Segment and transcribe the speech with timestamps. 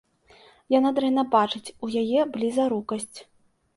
[0.75, 3.17] Яна дрэнна бачыць, у яе блізарукасць.